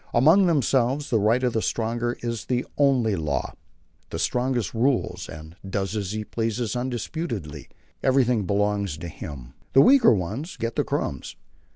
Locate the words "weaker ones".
9.81-10.57